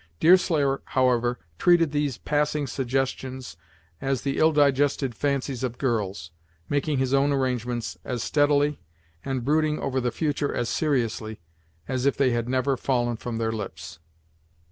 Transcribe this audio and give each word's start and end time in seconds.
Deerslayer, 0.19 0.81
however, 0.83 1.37
treated 1.59 1.91
these 1.91 2.17
passing 2.17 2.65
suggestions 2.65 3.55
as 4.01 4.23
the 4.23 4.39
ill 4.39 4.51
digested 4.51 5.13
fancies 5.13 5.63
of 5.63 5.77
girls, 5.77 6.31
making 6.67 6.97
his 6.97 7.13
own 7.13 7.31
arrangements 7.31 7.99
as 8.03 8.23
steadily, 8.23 8.79
and 9.23 9.45
brooding 9.45 9.77
over 9.77 10.01
the 10.01 10.09
future 10.09 10.51
as 10.51 10.69
seriously, 10.69 11.39
as 11.87 12.07
if 12.07 12.17
they 12.17 12.31
had 12.31 12.49
never 12.49 12.75
fallen 12.75 13.15
from 13.15 13.37
their 13.37 13.51
lips. 13.51 13.99